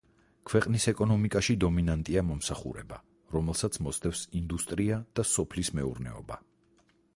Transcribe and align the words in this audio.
ქვეყნის 0.51 0.85
ეკონომიკაში 0.91 1.55
დომინანტია 1.63 2.23
მომსახურება, 2.29 2.99
რომელსაც 3.37 3.79
მოსდევს 3.89 4.25
ინდუსტრია 4.43 5.01
და 5.21 5.29
სოფლის 5.37 5.75
მეურნეობა. 5.81 6.43